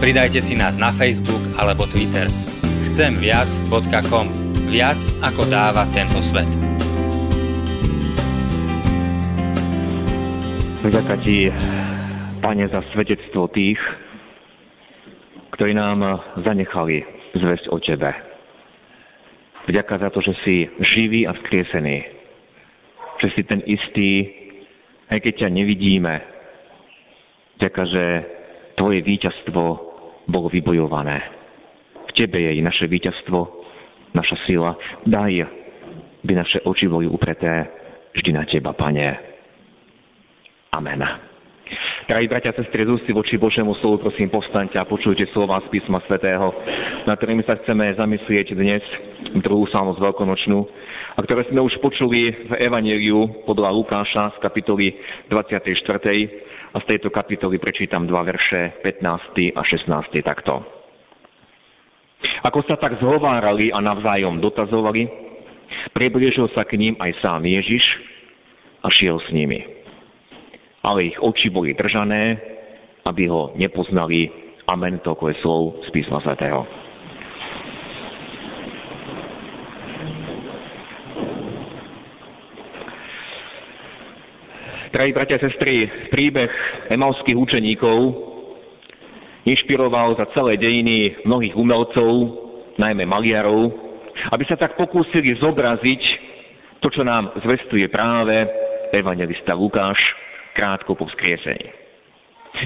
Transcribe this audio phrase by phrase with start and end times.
[0.00, 2.24] Pridajte si nás na Facebook alebo Twitter.
[2.88, 4.26] Chcemviac.com
[4.72, 6.48] Viac ako dáva tento svet.
[10.80, 11.52] Vďaka Ti,
[12.40, 13.76] Pane, za svedectvo tých,
[15.52, 16.00] ktorí nám
[16.48, 17.04] zanechali
[17.36, 18.16] zväzť o Tebe.
[19.68, 20.64] Vďaka za to, že si
[20.96, 22.08] živý a vzkriesený.
[23.20, 24.32] Že si ten istý,
[25.12, 26.24] aj keď ťa nevidíme.
[27.60, 28.04] Vďaka, že
[28.80, 29.89] Tvoje víťazstvo
[30.30, 31.18] bolo vybojované.
[32.10, 33.38] V Tebe je naše víťazstvo,
[34.14, 34.74] naša sila.
[35.06, 35.46] Daj,
[36.24, 37.68] by naše oči boli upreté
[38.14, 39.08] vždy na Teba, Pane.
[40.74, 41.02] Amen.
[42.10, 45.70] Drahí bratia a sestry, z ústy voči Božiemu slovu, prosím, povstaňte a počujte slova z
[45.70, 46.50] písma svätého,
[47.06, 48.82] na ktorými sa chceme zamyslieť dnes,
[49.38, 50.58] druhú slávnosť veľkonočnú,
[51.14, 54.90] a ktoré sme už počuli v Evangeliu podľa Lukáša z kapitoly
[55.30, 56.49] 24.
[56.70, 59.58] A z tejto kapitoly prečítam dva verše, 15.
[59.58, 60.22] a 16.
[60.22, 60.62] takto.
[62.46, 65.08] Ako sa tak zhovárali a navzájom dotazovali,
[65.92, 67.84] priblížil sa k ním aj sám Ježiš
[68.80, 69.80] a šiel s nimi
[70.84, 72.40] ale ich oči boli držané,
[73.04, 74.32] aby ho nepoznali.
[74.68, 76.64] Amen, toľko je slov z písma svätého.
[85.00, 86.52] Drahí bratia a sestry, príbeh
[86.92, 88.20] emalských učeníkov
[89.48, 92.12] inšpiroval za celé dejiny mnohých umelcov,
[92.76, 93.72] najmä maliarov,
[94.28, 96.02] aby sa tak pokúsili zobraziť
[96.84, 98.44] to, čo nám zvestuje práve
[98.92, 99.96] evangelista Lukáš
[100.52, 101.72] krátko po vzkriesení.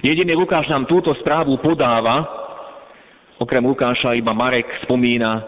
[0.03, 2.19] Jediný Lukáš nám túto správu podáva,
[3.39, 5.39] okrem Lukáša iba Marek spomína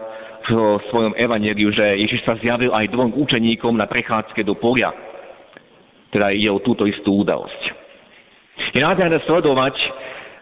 [0.47, 4.95] v svojom evaneliu, že Ježiš sa zjavil aj dvom učeníkom na prechádzke do polia.
[6.17, 7.61] Teda ide o túto istú udalosť.
[8.73, 9.77] Je nádherné sledovať,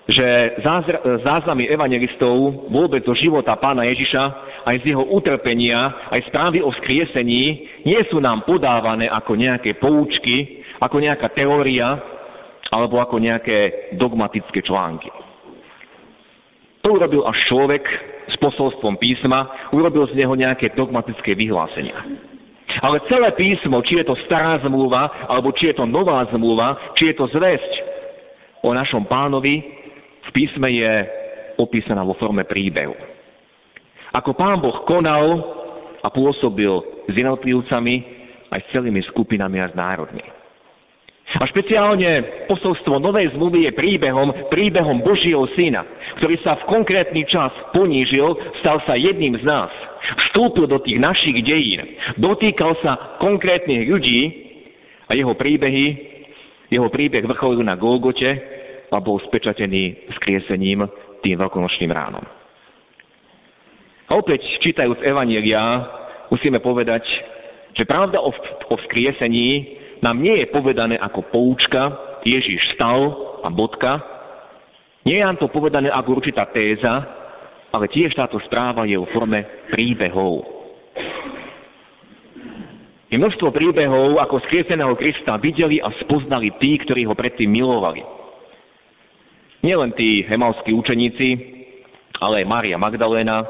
[0.08, 0.28] že
[1.20, 4.24] záznamy evangelistov vôbec zo života pána Ježiša,
[4.72, 7.44] aj z jeho utrpenia, aj správy o vzkriesení
[7.84, 12.00] nie sú nám podávané ako nejaké poučky, ako nejaká teória
[12.72, 15.12] alebo ako nejaké dogmatické články.
[16.88, 17.84] To urobil až človek
[18.32, 22.00] s posolstvom písma, urobil z neho nejaké dogmatické vyhlásenia.
[22.86, 27.10] Ale celé písmo, či je to stará zmluva, alebo či je to nová zmluva, či
[27.10, 27.74] je to zväzť
[28.62, 29.58] o našom pánovi,
[30.22, 30.94] v písme je
[31.58, 32.94] opísaná vo forme príbehu.
[34.14, 35.42] Ako pán Boh konal
[36.06, 36.70] a pôsobil
[37.10, 37.96] s jednotlivcami
[38.54, 40.45] aj s celými skupinami a s národmi.
[41.36, 45.84] A špeciálne posolstvo Novej zmluvy je príbehom, príbehom Božieho syna,
[46.24, 49.72] ktorý sa v konkrétny čas ponížil, stal sa jedným z nás.
[50.30, 51.82] Vstúpil do tých našich dejín,
[52.22, 54.22] dotýkal sa konkrétnych ľudí
[55.10, 55.86] a jeho príbehy,
[56.72, 58.32] jeho príbeh vrcholil na Golgote
[58.88, 60.88] a bol spečatený skriesením
[61.20, 62.24] tým veľkonočným ránom.
[64.06, 65.84] A opäť, čítajúc Evanielia,
[66.30, 67.02] musíme povedať,
[67.74, 68.30] že pravda o,
[68.70, 71.90] o vzkriesení nám nie je povedané ako poučka,
[72.22, 73.10] Ježiš stal
[73.42, 73.98] a bodka.
[75.02, 77.02] Nie je nám to povedané ako určitá téza,
[77.74, 79.42] ale tiež táto správa je v forme
[79.74, 80.46] príbehov.
[83.10, 88.02] Je množstvo príbehov, ako skrieseného Krista videli a spoznali tí, ktorí ho predtým milovali.
[89.66, 91.28] Nielen tí hemalskí učeníci,
[92.22, 93.46] ale aj Mária Magdaléna,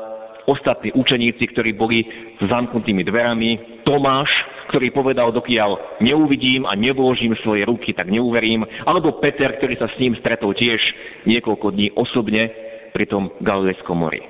[0.47, 2.03] ostatní učeníci, ktorí boli
[2.39, 4.31] s zamknutými dverami, Tomáš,
[4.69, 8.65] ktorý povedal, dokiaľ neuvidím a nevložím svoje ruky, tak neuverím.
[8.85, 10.81] Alebo Peter, ktorý sa s ním stretol tiež
[11.29, 12.49] niekoľko dní osobne
[12.95, 14.23] pri tom Galilejskom mori.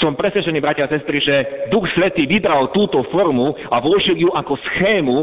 [0.00, 4.56] Som presvedčený, bratia a sestry, že Duch Svetý vybral túto formu a vložil ju ako
[4.72, 5.16] schému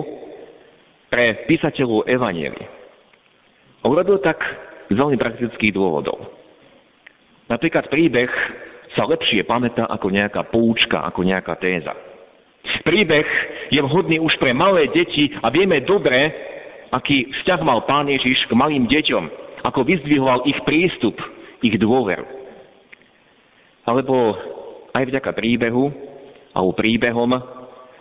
[1.09, 2.63] pre písateľov Evanieli.
[3.83, 4.39] Urobil tak
[4.89, 6.21] z veľmi praktických dôvodov.
[7.51, 8.29] Napríklad príbeh
[8.93, 12.12] sa lepšie pamätá ako nejaká poučka, ako nejaká téza.
[12.83, 13.27] Príbeh
[13.71, 16.31] je vhodný už pre malé deti a vieme dobre,
[16.91, 19.23] aký vzťah mal pán Ježiš k malým deťom,
[19.63, 21.15] ako vyzdvihoval ich prístup,
[21.63, 22.27] ich dôveru.
[23.87, 24.35] Alebo
[24.91, 25.91] aj vďaka príbehu
[26.53, 27.31] alebo príbehom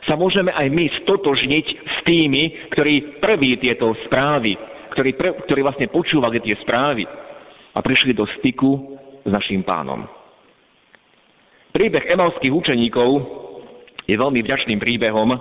[0.02, 4.58] sa môžeme aj my stotožniť s tými, ktorí prví tieto správy,
[4.92, 7.06] ktorí, pre, ktorí vlastne počúvali tie správy
[7.72, 10.04] a prišli do styku s našim pánom.
[11.72, 13.08] Príbeh emalských učeníkov
[14.06, 15.34] je veľmi vďačným príbehom,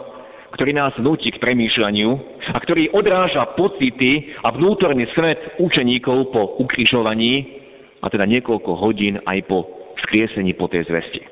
[0.52, 2.10] ktorý nás nutí k premýšľaniu
[2.52, 7.63] a ktorý odráža pocity a vnútorný svet učeníkov po ukrižovaní
[8.04, 9.63] a teda niekoľko hodín aj po
[10.04, 11.24] skriesení po tej zvesti.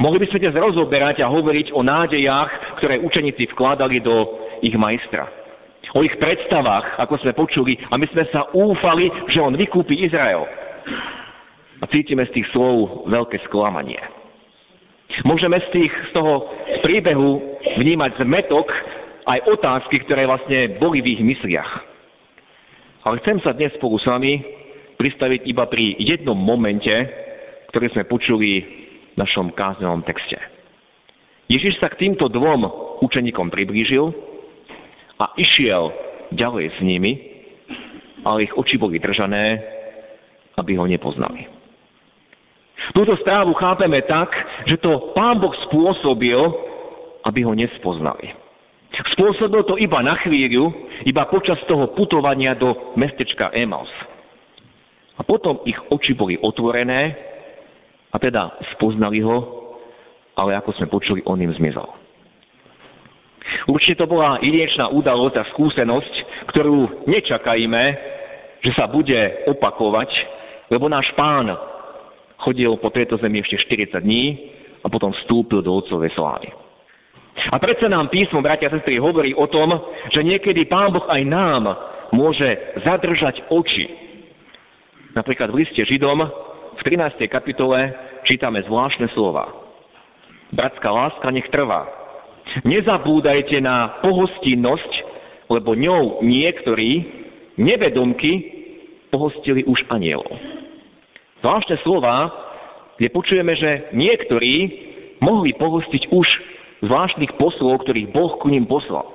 [0.00, 5.28] Mohli by sme dnes rozoberať a hovoriť o nádejách, ktoré učeníci vkladali do ich majstra.
[5.92, 10.48] O ich predstavách, ako sme počuli, a my sme sa úfali, že on vykúpi Izrael.
[11.82, 14.21] A cítime z tých slov veľké sklamanie.
[15.22, 16.48] Môžeme z, tých, z toho
[16.80, 18.66] príbehu vnímať zmetok
[19.28, 21.68] aj otázky, ktoré vlastne boli v ich mysliach.
[23.04, 24.40] Ale chcem sa dnes spolu s vami
[24.96, 26.90] pristaviť iba pri jednom momente,
[27.68, 28.50] ktorý sme počuli
[29.12, 30.40] v našom káznevom texte.
[31.52, 32.64] Ježiš sa k týmto dvom
[33.04, 34.08] učeníkom priblížil
[35.20, 35.92] a išiel
[36.32, 37.12] ďalej s nimi,
[38.24, 39.60] ale ich oči boli držané,
[40.56, 41.51] aby ho nepoznali.
[42.92, 44.28] Túto správu chápeme tak,
[44.68, 46.36] že to Pán Boh spôsobil,
[47.24, 48.36] aby ho nespoznali.
[49.16, 50.68] Spôsobil to iba na chvíľu,
[51.08, 53.88] iba počas toho putovania do mestečka Emaus.
[55.16, 57.16] A potom ich oči boli otvorené
[58.12, 59.36] a teda spoznali ho,
[60.36, 61.88] ale ako sme počuli, on im zmizol.
[63.68, 66.14] Určite to bola jedinečná udalosť a skúsenosť,
[66.52, 67.84] ktorú nečakajme,
[68.60, 70.10] že sa bude opakovať,
[70.68, 71.48] lebo náš pán
[72.42, 74.24] chodil po tejto zemi ešte 40 dní
[74.82, 76.50] a potom vstúpil do otcovej slávy.
[77.32, 79.72] A predsa nám písmo, bratia a sestry, hovorí o tom,
[80.12, 81.64] že niekedy Pán Boh aj nám
[82.12, 82.44] môže
[82.84, 83.88] zadržať oči.
[85.16, 86.20] Napríklad v liste Židom
[86.76, 87.24] v 13.
[87.32, 87.96] kapitole
[88.28, 89.48] čítame zvláštne slova.
[90.52, 91.88] Bratská láska nech trvá.
[92.68, 94.92] Nezabúdajte na pohostinnosť,
[95.48, 97.00] lebo ňou niektorí
[97.56, 98.60] nevedomky
[99.08, 100.51] pohostili už anielov.
[101.42, 102.30] Zvláštne slova,
[102.96, 104.54] kde počujeme, že niektorí
[105.18, 106.28] mohli pohostiť už
[106.86, 109.06] zvláštnych poslov, ktorých Boh ku ním poslal.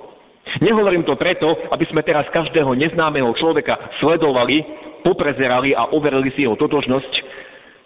[0.60, 4.64] Nehovorím to preto, aby sme teraz každého neznámeho človeka sledovali,
[5.04, 7.14] poprezerali a overili si jeho totožnosť,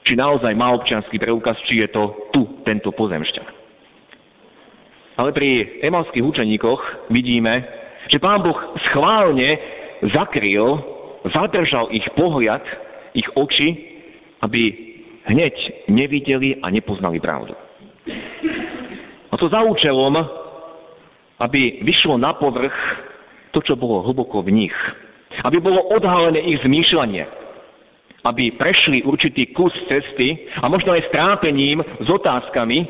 [0.05, 3.45] či naozaj má občianský preukaz, či je to tu tento pozemšťan.
[5.21, 7.61] Ale pri emalských učeníkoch vidíme,
[8.09, 8.57] že Pán Boh
[8.89, 9.57] schválne
[10.09, 10.81] zakryl,
[11.29, 12.65] zadržal ich pohľad,
[13.13, 13.90] ich oči
[14.41, 14.61] aby
[15.29, 15.55] hneď
[15.87, 17.53] nevideli a nepoznali pravdu.
[19.31, 20.17] A to za účelom,
[21.39, 22.73] aby vyšlo na povrch
[23.55, 24.75] to, čo bolo hlboko v nich.
[25.47, 27.23] Aby bolo odhalené ich zmýšľanie.
[28.21, 32.85] Aby prešli určitý kus cesty a možno aj s trápením, s otázkami,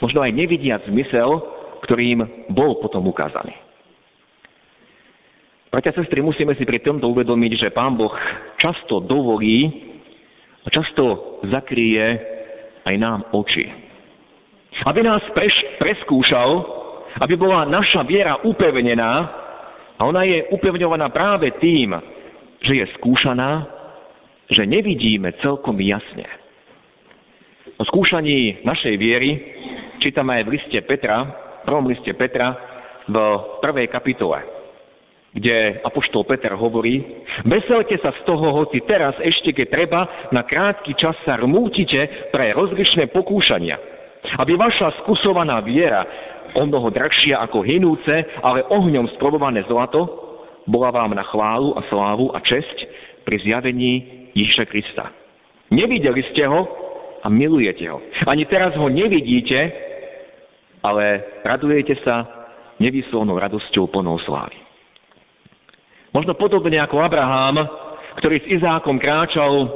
[0.00, 1.42] možno aj nevidiac zmysel,
[1.84, 3.52] ktorým bol potom ukázaný.
[5.68, 8.14] Bratia a sestry, musíme si pri tomto uvedomiť, že Pán Boh
[8.62, 9.90] často dovolí,
[10.64, 12.00] a často zakrie
[12.84, 13.68] aj nám oči.
[14.84, 16.50] Aby nás preš, preskúšal,
[17.20, 19.12] aby bola naša viera upevnená,
[19.94, 21.94] a ona je upevňovaná práve tým,
[22.58, 23.62] že je skúšaná,
[24.50, 26.26] že nevidíme celkom jasne.
[27.78, 29.30] O skúšaní našej viery
[30.02, 31.22] čítame aj v liste Petra,
[31.62, 32.58] v prvom liste Petra
[33.06, 33.16] v
[33.62, 34.53] prvej kapitole
[35.34, 37.02] kde Apoštol Peter hovorí,
[37.42, 40.00] veselte sa z toho, hoci teraz ešte, keď treba,
[40.30, 43.74] na krátky čas sa rmútite pre rozlišné pokúšania,
[44.38, 46.06] aby vaša skusovaná viera,
[46.54, 50.06] o mnoho drahšia ako hinúce, ale ohňom sprobované zlato,
[50.70, 52.76] bola vám na chválu a slávu a česť
[53.26, 53.92] pri zjavení
[54.38, 55.10] Ježiša Krista.
[55.74, 56.62] Nevideli ste ho
[57.20, 57.98] a milujete ho.
[58.30, 59.58] Ani teraz ho nevidíte,
[60.86, 62.22] ale radujete sa
[62.78, 64.63] nevyslovnou radosťou plnou slávy.
[66.14, 67.58] Možno podobne ako Abraham,
[68.22, 69.66] ktorý s Izákom kráčal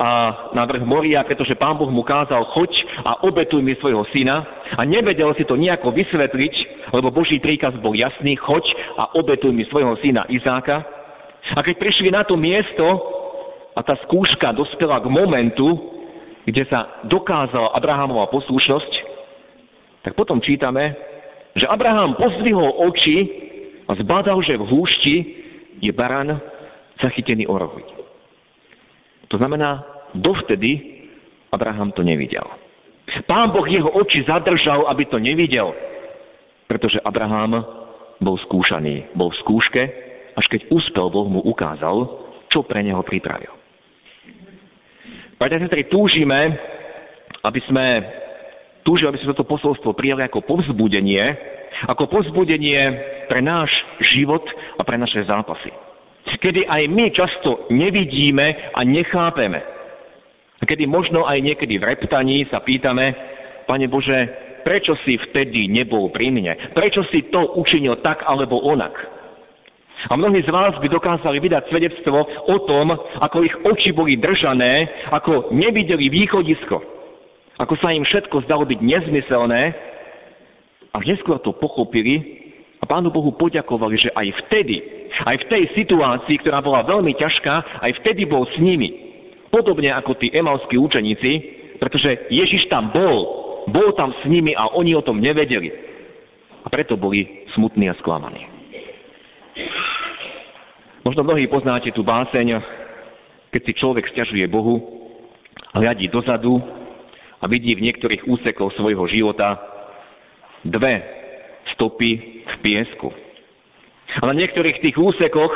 [0.00, 0.08] a
[0.56, 2.72] na vrch moria, pretože pán Boh mu kázal, choď
[3.04, 4.40] a obetuj mi svojho syna
[4.72, 6.54] a nevedel si to nejako vysvetliť,
[6.96, 8.64] lebo Boží príkaz bol jasný, choď
[8.96, 10.80] a obetuj mi svojho syna Izáka.
[11.52, 12.86] A keď prišli na to miesto
[13.76, 15.76] a tá skúška dospela k momentu,
[16.48, 18.92] kde sa dokázala Abrahamova poslušnosť,
[20.08, 20.96] tak potom čítame,
[21.52, 23.18] že Abraham pozdvihol oči
[23.84, 25.39] a zbadal, že v húšti
[25.80, 26.40] je baran
[27.00, 27.84] zachytený o rohy.
[29.32, 29.82] To znamená,
[30.14, 31.00] dovtedy
[31.50, 32.44] Abraham to nevidel.
[33.26, 35.74] Pán Boh jeho oči zadržal, aby to nevidel,
[36.70, 37.58] pretože Abraham
[38.22, 39.82] bol skúšaný, bol v skúške,
[40.38, 42.06] až keď úspel, Boh mu ukázal,
[42.52, 43.50] čo pre neho pripravil.
[45.40, 46.52] Bratia sestry, túžime,
[47.42, 47.86] aby sme,
[48.84, 51.24] túžime, aby sme toto posolstvo prijali ako povzbudenie,
[51.88, 52.80] ako povzbudenie
[53.30, 53.70] pre náš
[54.16, 54.44] život
[54.76, 55.72] a pre naše zápasy.
[56.40, 59.60] Kedy aj my často nevidíme a nechápeme.
[60.60, 63.16] Kedy možno aj niekedy v reptaní sa pýtame,
[63.64, 64.18] Pane Bože,
[64.66, 66.74] prečo si vtedy nebol pri mne?
[66.74, 68.92] Prečo si to učinil tak alebo onak?
[70.08, 72.88] A mnohí z vás by dokázali vydať svedectvo o tom,
[73.20, 76.80] ako ich oči boli držané, ako nevideli východisko,
[77.60, 79.62] ako sa im všetko zdalo byť nezmyselné,
[80.90, 82.40] až neskôr to pochopili
[82.80, 84.76] a Pánu Bohu poďakovali, že aj vtedy,
[85.26, 89.12] aj v tej situácii, ktorá bola veľmi ťažká, aj vtedy bol s nimi.
[89.52, 91.32] Podobne ako tí emalskí učeníci,
[91.78, 93.18] pretože Ježiš tam bol,
[93.68, 95.70] bol tam s nimi a oni o tom nevedeli.
[96.64, 98.46] A preto boli smutní a sklamaní.
[101.00, 102.60] Možno mnohí poznáte tú báseň,
[103.50, 104.78] keď si človek stiažuje Bohu,
[105.72, 106.60] hľadí dozadu
[107.40, 109.56] a vidí v niektorých úsekoch svojho života
[110.64, 110.94] dve
[111.76, 113.08] stopy v piesku.
[114.20, 115.54] A na niektorých tých úsekoch,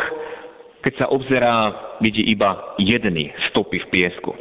[0.86, 4.32] keď sa obzerá, vidí iba jedny stopy v piesku.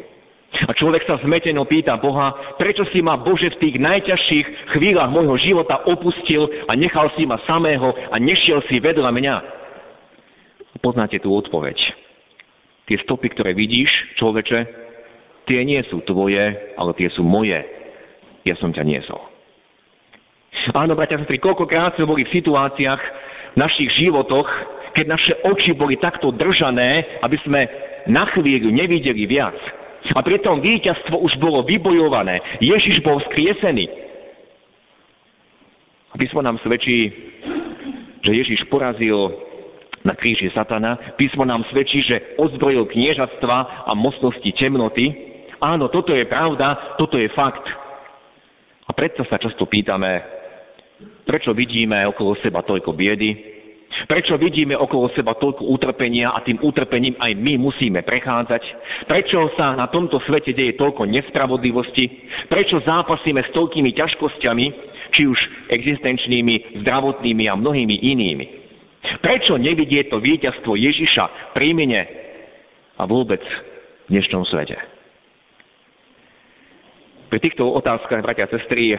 [0.53, 5.33] A človek sa zmeteno pýta Boha, prečo si ma Bože v tých najťažších chvíľach môjho
[5.41, 9.35] života opustil a nechal si ma samého a nešiel si vedľa mňa.
[10.85, 11.75] Poznáte tú odpoveď.
[12.85, 13.89] Tie stopy, ktoré vidíš,
[14.21, 14.59] človeče,
[15.49, 17.57] tie nie sú tvoje, ale tie sú moje.
[18.45, 19.32] Ja som ťa niesol.
[20.71, 23.01] Áno, bratia, sestry, koľkokrát sme boli v situáciách
[23.53, 24.47] v našich životoch,
[24.95, 27.61] keď naše oči boli takto držané, aby sme
[28.07, 29.57] na chvíľu nevideli viac.
[30.15, 32.39] A pritom víťazstvo už bolo vybojované.
[32.59, 33.87] Ježiš bol skriesený.
[36.11, 37.09] A písmo nám svedčí,
[38.21, 39.31] že Ježiš porazil
[40.03, 40.99] na kríži satana.
[41.15, 45.09] Písmo nám svedčí, že ozbrojil kniežatstva a mocnosti temnoty.
[45.63, 47.63] Áno, toto je pravda, toto je fakt.
[48.83, 50.42] A predsa sa často pýtame,
[51.23, 53.53] prečo vidíme okolo seba toľko biedy,
[54.09, 58.63] Prečo vidíme okolo seba toľko utrpenia a tým utrpením aj my musíme prechádzať?
[59.05, 62.09] Prečo sa na tomto svete deje toľko nespravodlivosti?
[62.49, 64.65] Prečo zápasíme s toľkými ťažkosťami,
[65.13, 68.45] či už existenčnými, zdravotnými a mnohými inými?
[69.21, 72.01] Prečo nevidie to víťazstvo Ježiša pri mne
[72.97, 73.43] a vôbec
[74.09, 74.79] v dnešnom svete?
[77.29, 78.93] Pri týchto otázkach, bratia a sestry,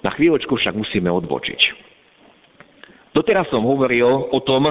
[0.00, 1.60] na chvíľočku však musíme odbočiť.
[3.12, 4.70] Doteraz som hovoril o tom,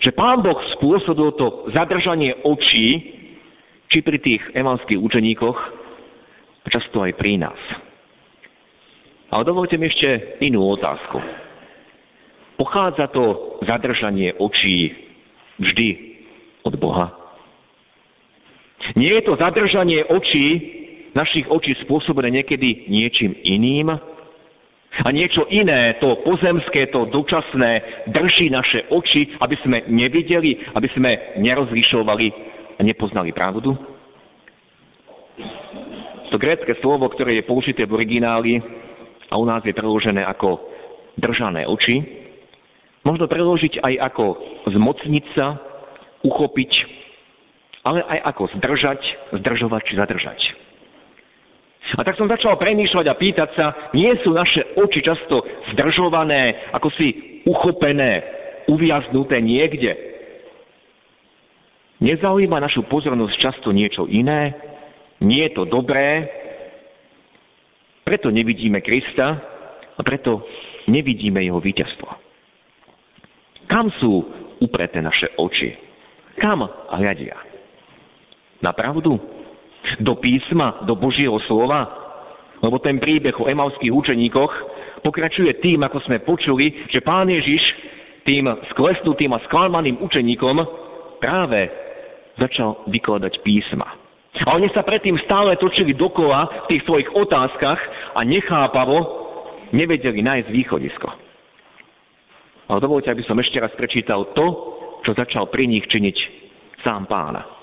[0.00, 2.88] že Pán Boh spôsobil to zadržanie očí,
[3.90, 5.58] či pri tých evanských učeníkoch,
[6.70, 7.60] často aj pri nás.
[9.30, 11.18] Ale dovolte mi ešte inú otázku.
[12.58, 14.90] Pochádza to zadržanie očí
[15.58, 15.88] vždy
[16.66, 17.14] od Boha?
[18.98, 20.46] Nie je to zadržanie očí,
[21.14, 23.94] našich očí spôsobené niekedy niečím iným?
[24.90, 31.38] A niečo iné, to pozemské, to dočasné, drží naše oči, aby sme nevideli, aby sme
[31.38, 32.26] nerozlišovali
[32.76, 33.78] a nepoznali pravdu?
[36.30, 38.58] To grécke slovo, ktoré je použité v origináli
[39.30, 40.58] a u nás je preložené ako
[41.18, 42.02] držané oči,
[43.06, 44.24] možno preložiť aj ako
[44.74, 45.26] zmocniť
[46.26, 46.72] uchopiť,
[47.86, 49.00] ale aj ako zdržať,
[49.38, 50.49] zdržovať či zadržať.
[51.98, 53.66] A tak som začal premýšľať a pýtať sa,
[53.96, 55.42] nie sú naše oči často
[55.74, 58.22] zdržované, ako si uchopené,
[58.70, 59.90] uviaznuté niekde.
[61.98, 64.54] Nezaujíma našu pozornosť často niečo iné,
[65.20, 66.30] nie je to dobré,
[68.06, 69.38] preto nevidíme Krista
[69.94, 70.46] a preto
[70.88, 72.08] nevidíme jeho víťazstvo.
[73.70, 74.26] Kam sú
[74.58, 75.78] upreté naše oči?
[76.42, 77.38] Kam hľadia?
[78.64, 79.39] Na pravdu?
[79.98, 81.90] Do písma, do Božieho slova?
[82.60, 84.52] Lebo ten príbeh o emalských učeníkoch
[85.02, 87.62] pokračuje tým, ako sme počuli, že pán Ježiš
[88.28, 90.56] tým sklesnutým a sklamaným učeníkom
[91.18, 91.72] práve
[92.36, 93.88] začal vykladať písma.
[94.46, 97.80] A oni sa predtým stále točili dokola v tých svojich otázkach
[98.14, 98.98] a nechápavo
[99.74, 101.08] nevedeli nájsť východisko.
[102.70, 104.46] Ale dovolte, aby som ešte raz prečítal to,
[105.02, 106.16] čo začal pri nich činiť
[106.86, 107.59] sám pána.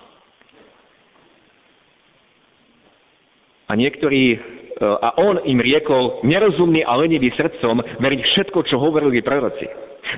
[3.68, 4.38] A niektorí e,
[4.80, 9.68] a on im riekol, nerozumný a lenivý srdcom, veriť všetko, čo hovorili proroci.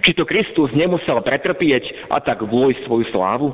[0.06, 3.50] Či to Kristus nemusel pretrpieť a tak vojsť svoju slávu?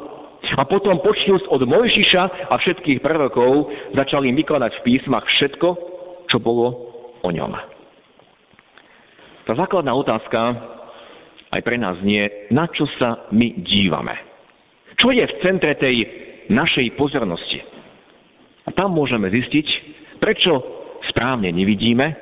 [0.45, 5.67] A potom počnúc od Mojžiša a všetkých prorokov začali vykladať v písmach všetko,
[6.29, 7.55] čo bolo o ňom.
[9.45, 10.39] Tá základná otázka
[11.53, 14.13] aj pre nás nie, na čo sa my dívame.
[14.99, 15.95] Čo je v centre tej
[16.51, 17.63] našej pozornosti?
[18.65, 19.67] A tam môžeme zistiť,
[20.25, 20.57] prečo
[21.13, 22.17] správne nevidíme,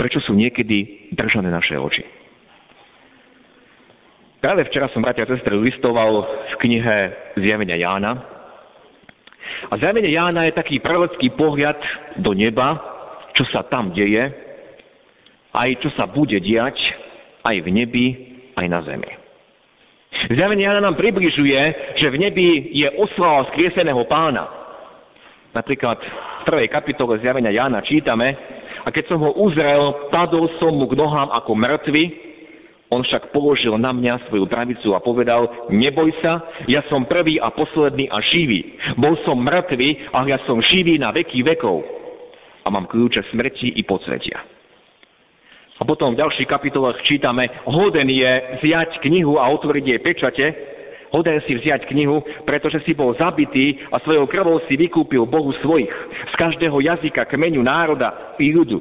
[0.00, 2.00] prečo sú niekedy držané naše oči.
[4.40, 6.96] Práve včera som, bratia a sestry, listoval v knihe
[7.36, 8.16] Zjavenia Jána
[9.68, 11.76] A zjavenie Jána je taký prelecký pohľad
[12.22, 12.78] do neba,
[13.34, 14.30] čo sa tam deje,
[15.52, 16.78] aj čo sa bude diať,
[17.44, 18.06] aj v nebi,
[18.54, 19.10] aj na zemi.
[20.32, 21.60] Zjavenie Jána nám približuje,
[21.98, 24.46] že v nebi je oslava skrieseného pána.
[25.52, 25.98] Napríklad
[26.48, 28.32] prvej kapitole zjavenia Jána čítame,
[28.80, 32.04] a keď som ho uzrel, padol som mu k nohám ako mŕtvy,
[32.88, 37.52] on však položil na mňa svoju pravicu a povedal, neboj sa, ja som prvý a
[37.52, 38.80] posledný a živý.
[38.96, 41.84] Bol som mŕtvý, ale ja som živý na veky vekov.
[42.64, 44.40] A mám kľúče smrti i podsvetia.
[45.78, 48.32] A potom v ďalších kapitolách čítame, hoden je
[48.64, 50.46] vziať knihu a otvoriť jej pečate,
[51.12, 55.90] hoden si vziať knihu, pretože si bol zabitý a svojou krvou si vykúpil Bohu svojich,
[56.28, 58.78] z každého jazyka, kmeňu, národa i ľudu.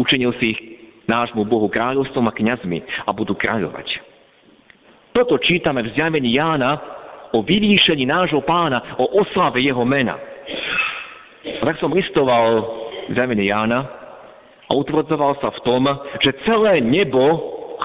[0.00, 0.60] Učinil si ich
[1.04, 3.88] nášmu Bohu kráľovstvom a kňazmi a budú kráľovať.
[5.12, 6.80] Toto čítame v zjavení Jána
[7.36, 10.16] o vyvýšení nášho pána, o oslave jeho mena.
[11.60, 12.64] A tak som listoval
[13.12, 13.84] zjavenie Jána
[14.68, 15.84] a utvrdzoval sa v tom,
[16.24, 17.20] že celé nebo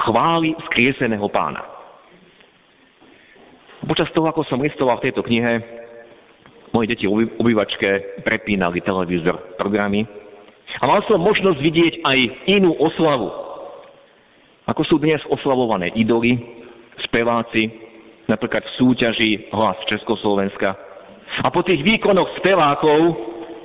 [0.08, 1.76] chváli skrieseného pána.
[3.88, 5.63] Počas toho, ako som listoval v tejto knihe,
[6.75, 10.03] moje deti v obývačke prepínali televízor programy
[10.77, 12.17] a mal som možnosť vidieť aj
[12.51, 13.32] inú oslavu.
[14.67, 16.36] Ako sú dnes oslavované idoly,
[17.08, 17.72] speváci,
[18.27, 20.75] napríklad v súťaži Hlas Československa.
[21.39, 23.00] A po tých výkonoch spevákov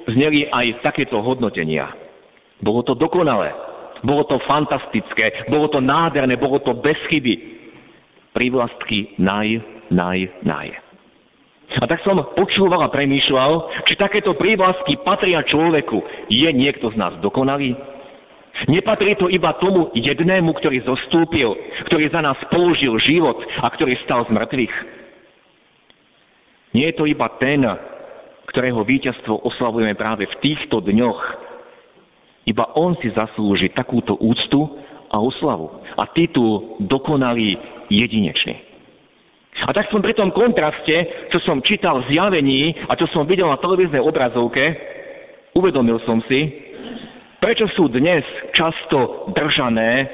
[0.07, 1.91] zneli aj takéto hodnotenia.
[2.63, 3.51] Bolo to dokonalé,
[4.07, 7.59] bolo to fantastické, bolo to nádherné, bolo to bez chyby.
[8.31, 10.69] Prívlastky naj, naj, naj.
[11.81, 16.29] A tak som počúval a premýšľal, či takéto prívlastky patria človeku.
[16.29, 17.73] Je niekto z nás dokonalý?
[18.69, 21.57] Nepatrí to iba tomu jednému, ktorý zostúpil,
[21.89, 24.75] ktorý za nás položil život a ktorý stal z mŕtvych.
[26.77, 27.65] Nie je to iba ten,
[28.53, 31.21] ktorého víťazstvo oslavujeme práve v týchto dňoch.
[32.45, 34.61] Iba on si zaslúži takúto úctu
[35.09, 37.57] a oslavu a titul dokonalý
[37.89, 38.72] jedinečný.
[39.53, 43.47] A tak som pri tom kontraste, čo som čítal v zjavení a čo som videl
[43.47, 44.65] na televíznej obrazovke,
[45.53, 46.49] uvedomil som si,
[47.39, 48.25] prečo sú dnes
[48.57, 50.09] často držané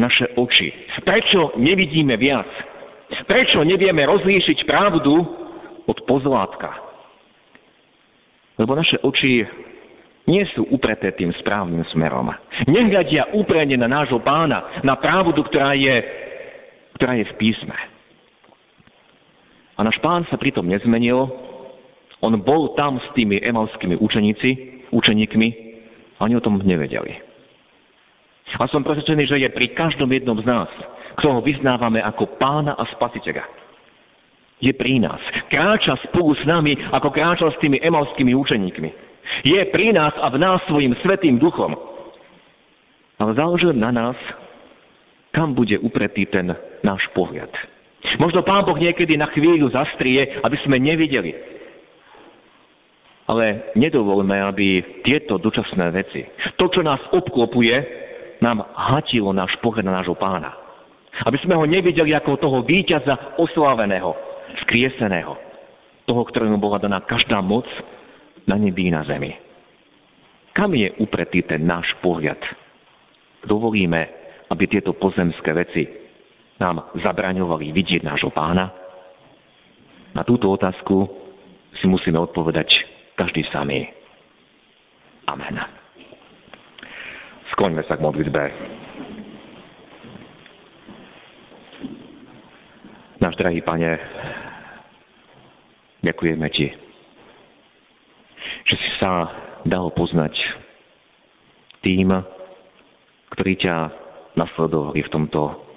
[0.00, 0.72] naše oči.
[1.04, 2.48] Prečo nevidíme viac?
[3.28, 5.12] Prečo nevieme rozlíšiť pravdu
[5.84, 6.72] od pozlátka?
[8.56, 9.44] Lebo naše oči
[10.24, 12.32] nie sú upreté tým správnym smerom.
[12.64, 15.96] Nehľadia úprene na nášho pána, na pravdu, ktorá je,
[16.96, 17.76] ktorá je v písme.
[19.80, 21.24] A náš pán sa pritom nezmenil.
[22.20, 24.48] On bol tam s tými emalskými učeníci,
[24.92, 25.48] učeníkmi
[26.20, 27.16] a oni o tom nevedeli.
[28.60, 30.68] A som presvedčený, že je pri každom jednom z nás,
[31.16, 33.48] kto ho vyznávame ako pána a spasiteľa.
[34.60, 35.16] Je pri nás.
[35.48, 38.90] Kráča spolu s nami, ako kráčal s tými emalskými učeníkmi.
[39.48, 41.72] Je pri nás a v nás svojim svetým duchom.
[43.16, 44.18] Ale záleží na nás,
[45.32, 46.52] kam bude upretý ten
[46.84, 47.48] náš pohľad.
[48.20, 51.36] Možno Pán Boh niekedy na chvíľu zastrie, aby sme nevideli.
[53.28, 56.26] Ale nedovolme, aby tieto dočasné veci,
[56.58, 57.76] to, čo nás obklopuje,
[58.42, 60.50] nám hatilo náš pohľad na nášho pána.
[61.28, 64.16] Aby sme ho nevideli ako toho víťaza osláveného,
[64.66, 65.36] skrieseného,
[66.08, 67.68] toho, ktorému bola daná každá moc
[68.48, 69.36] na nebi na zemi.
[70.56, 72.40] Kam je upretý ten náš pohľad?
[73.46, 74.10] Dovolíme,
[74.50, 76.09] aby tieto pozemské veci
[76.60, 78.68] nám zabraňovali vidieť nášho pána?
[80.12, 81.08] Na túto otázku
[81.80, 82.68] si musíme odpovedať
[83.16, 83.88] každý samý.
[85.24, 85.56] Amen.
[87.56, 88.42] Skloňme sa k modlitbe.
[93.20, 94.00] Náš drahý pane,
[96.00, 96.72] ďakujeme ti,
[98.64, 99.28] že si sa
[99.68, 100.32] dal poznať
[101.84, 102.08] tým,
[103.36, 103.76] ktorí ťa
[104.40, 105.69] nasledovali v tomto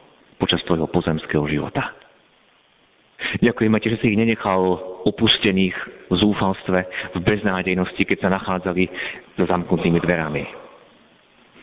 [0.44, 1.96] počas tvojho pozemského života.
[3.40, 4.60] Ďakujeme ti, že si ich nenechal
[5.08, 5.72] opustených
[6.12, 6.80] v zúfalstve,
[7.16, 8.84] v beznádejnosti, keď sa nachádzali
[9.40, 10.44] za zamknutými dverami.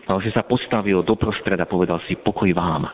[0.09, 2.89] Ale si sa postavil do prostred a povedal si pokoj vám.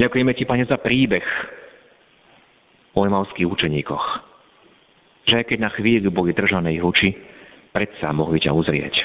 [0.00, 1.22] Ďakujeme ti, pane, za príbeh
[2.96, 4.06] o emalských učeníkoch.
[5.28, 7.12] Že aj keď na chvíľu boli držané ich oči,
[7.76, 8.96] predsa mohli ťa uzrieť.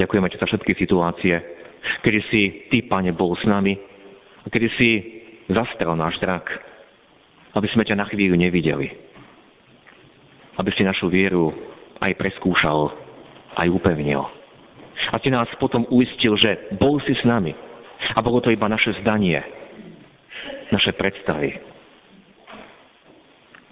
[0.00, 1.59] Ďakujeme ti za všetky situácie,
[2.02, 3.76] kedy si Ty, Pane, bol s nami
[4.44, 4.90] a kedy si
[5.50, 6.46] zastrel náš drak,
[7.56, 8.88] aby sme ťa na chvíľu nevideli.
[10.56, 11.50] Aby si našu vieru
[12.00, 12.92] aj preskúšal,
[13.58, 14.22] aj upevnil.
[15.10, 17.56] A si nás potom uistil, že bol si s nami.
[18.14, 19.40] A bolo to iba naše zdanie,
[20.72, 21.56] naše predstavy.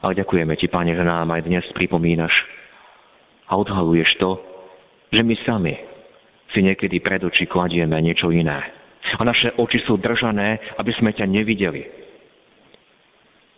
[0.03, 2.33] Ale ďakujeme Ti, Pane, že nám aj dnes pripomínaš
[3.49, 4.31] a odhaluješ to,
[5.11, 5.75] že my sami
[6.53, 8.59] si niekedy pred oči kladieme niečo iné.
[9.17, 11.83] A naše oči sú držané, aby sme ťa nevideli.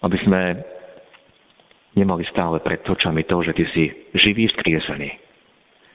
[0.00, 0.40] Aby sme
[1.98, 5.11] nemali stále pred očami to, že ty si živý vzkriesený.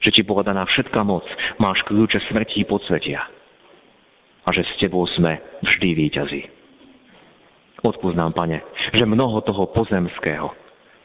[0.04, 1.24] Že ti bola daná všetká moc,
[1.56, 3.24] máš kľúče smrti podsvetia.
[4.46, 6.42] A že s tebou sme vždy výťazí.
[7.82, 8.62] Odpúsť nám, pane,
[8.94, 10.48] že mnoho toho pozemského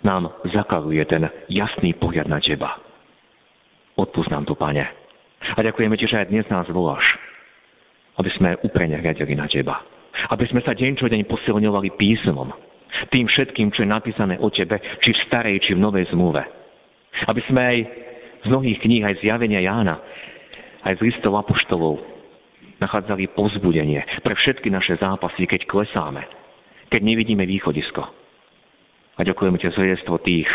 [0.05, 2.77] nám zakaluje ten jasný pohľad na teba.
[3.97, 5.00] Odpúsť nám to, pane.
[5.41, 7.03] A ďakujeme ti, že aj dnes nás voláš,
[8.21, 9.81] aby sme úprene hľadeli na teba.
[10.29, 12.53] Aby sme sa deň čo deň posilňovali písmom,
[13.09, 16.45] tým všetkým, čo je napísané o tebe, či v starej, či v novej zmluve.
[17.25, 17.77] Aby sme aj
[18.45, 19.97] z mnohých kníh, aj zjavenia Jána,
[20.85, 22.01] aj z listov apoštolov
[22.81, 26.25] nachádzali povzbudenie pre všetky naše zápasy, keď klesáme,
[26.89, 28.01] keď nevidíme východisko.
[29.17, 29.85] A ďakujeme ti za
[30.25, 30.49] tých,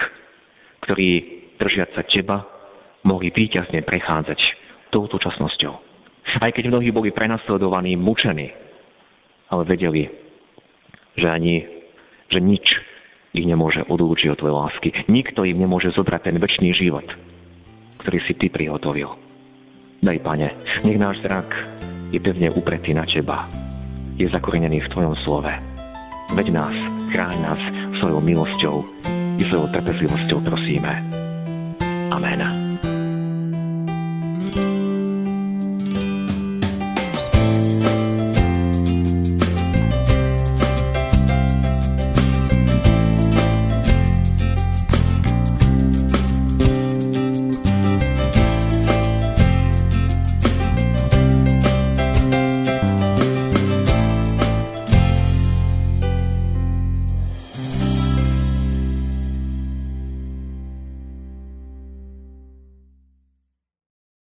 [0.82, 1.08] ktorí,
[1.58, 2.42] držiať sa teba,
[3.06, 5.74] mohli víťazne prechádzať touto časnosťou.
[6.42, 8.50] Aj keď mnohí boli prenasledovaní, mučení,
[9.48, 10.10] ale vedeli,
[11.16, 11.76] že ani
[12.30, 12.66] že nič
[13.36, 14.88] ich nemôže odlúčiť od tvojej lásky.
[15.06, 17.06] Nikto im nemôže zobrať ten väčší život,
[18.02, 19.12] ktorý si ty prihotovil.
[20.02, 20.48] Daj, pane,
[20.82, 21.48] nech náš zrak
[22.12, 23.44] je pevne upretý na teba.
[24.16, 25.52] Je zakorenený v tvojom slove.
[26.32, 26.74] Veď nás,
[27.12, 27.60] chráň nás
[28.00, 28.76] svojou milosťou
[29.36, 30.92] i svojou trpezlivosťou prosíme.
[32.10, 32.75] Amen.